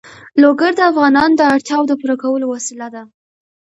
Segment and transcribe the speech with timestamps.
[0.41, 3.03] لوگر د افغانانو د اړتیاوو د پوره کولو وسیله ده.